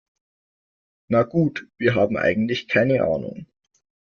[1.11, 3.45] Na gut, wir haben eigentlich keine Ahnung.